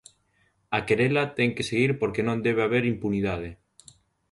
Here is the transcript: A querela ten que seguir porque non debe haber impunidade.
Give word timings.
A 0.77 0.79
querela 0.87 1.23
ten 1.37 1.49
que 1.55 1.67
seguir 1.69 1.91
porque 1.99 2.25
non 2.27 2.43
debe 2.45 2.61
haber 2.63 2.83
impunidade. 2.93 3.49